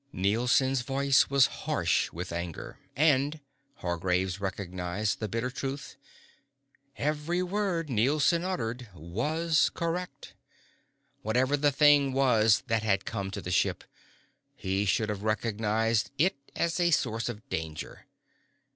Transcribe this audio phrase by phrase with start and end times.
[0.11, 2.79] Nielson's voice was harsh with anger.
[2.95, 3.39] And
[3.83, 5.95] Hargraves recognized the bitter truth
[6.97, 10.33] every word Nielson uttered was correct.
[11.21, 13.83] Whatever the thing was that had come to the ship,
[14.55, 18.07] he should have recognized it as a source of danger.